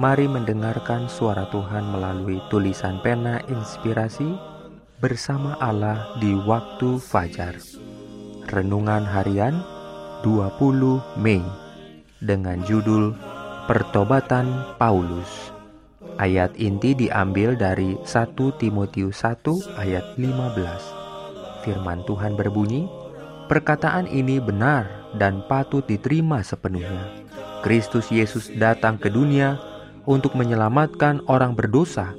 [0.00, 4.24] Mari mendengarkan suara Tuhan melalui tulisan pena inspirasi
[5.04, 7.60] bersama Allah di waktu fajar.
[8.48, 9.60] Renungan harian
[10.24, 11.44] 20 Mei
[12.24, 13.12] dengan judul
[13.68, 15.52] Pertobatan Paulus.
[16.16, 21.68] Ayat inti diambil dari 1 Timotius 1 ayat 15.
[21.68, 22.88] Firman Tuhan berbunyi,
[23.50, 27.12] Perkataan ini benar dan patut diterima sepenuhnya.
[27.60, 29.71] Kristus Yesus datang ke dunia
[30.08, 32.10] untuk menyelamatkan orang berdosa,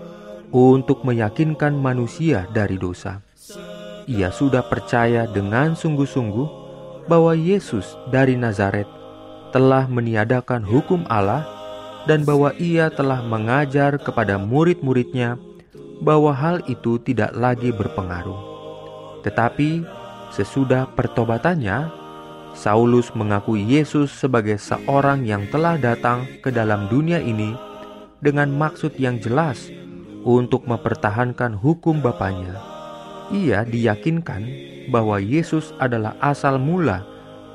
[0.52, 3.25] untuk meyakinkan manusia dari dosa
[4.06, 6.48] ia sudah percaya dengan sungguh-sungguh
[7.10, 8.86] bahwa Yesus dari Nazaret
[9.50, 11.42] telah meniadakan hukum Allah
[12.06, 15.34] dan bahwa ia telah mengajar kepada murid-muridnya
[15.98, 18.38] bahwa hal itu tidak lagi berpengaruh.
[19.26, 19.82] Tetapi
[20.30, 21.90] sesudah pertobatannya,
[22.54, 27.58] Saulus mengakui Yesus sebagai seorang yang telah datang ke dalam dunia ini
[28.22, 29.66] dengan maksud yang jelas
[30.22, 32.75] untuk mempertahankan hukum Bapaknya
[33.30, 34.42] ia diyakinkan
[34.90, 37.02] bahwa Yesus adalah asal mula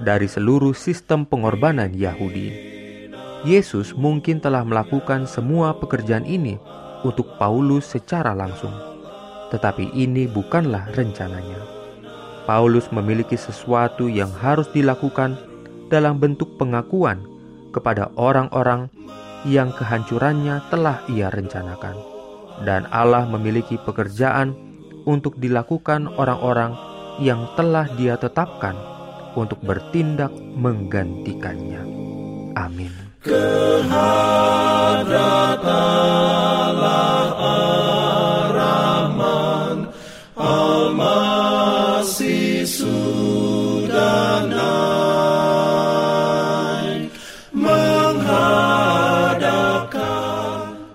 [0.01, 2.51] dari seluruh sistem pengorbanan Yahudi.
[3.41, 6.61] Yesus mungkin telah melakukan semua pekerjaan ini
[7.01, 8.73] untuk Paulus secara langsung,
[9.49, 11.57] tetapi ini bukanlah rencananya.
[12.45, 15.37] Paulus memiliki sesuatu yang harus dilakukan
[15.89, 17.21] dalam bentuk pengakuan
[17.73, 18.89] kepada orang-orang
[19.45, 21.97] yang kehancurannya telah ia rencanakan,
[22.61, 24.53] dan Allah memiliki pekerjaan
[25.05, 26.75] untuk dilakukan orang-orang
[27.21, 28.73] yang telah Dia tetapkan
[29.35, 31.83] untuk bertindak menggantikannya.
[32.57, 32.91] Amin.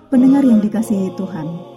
[0.07, 1.76] Pendengar yang dikasihi Tuhan,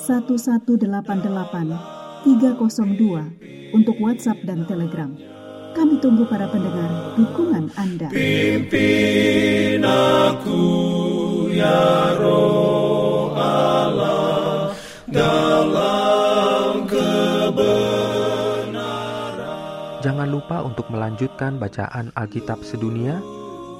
[0.00, 5.12] 1188 302 untuk WhatsApp dan Telegram.
[5.76, 8.10] Kami tunggu para pendengar dukungan Anda.
[8.10, 10.64] Pimpin aku
[11.52, 14.74] ya roh Allah
[15.06, 18.82] dalam kebenaran.
[20.02, 23.20] Jangan lupa untuk melanjutkan bacaan Alkitab sedunia.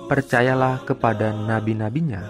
[0.07, 2.23] Percayalah kepada nabi-nabinya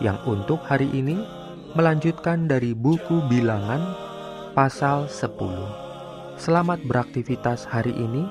[0.00, 1.39] yang untuk hari ini
[1.74, 3.94] melanjutkan dari buku Bilangan
[4.56, 5.30] pasal 10.
[6.40, 8.24] Selamat beraktivitas hari ini.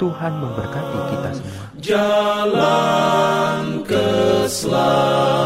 [0.00, 1.64] Tuhan memberkati kita semua.
[1.76, 5.39] Jalan keselamatan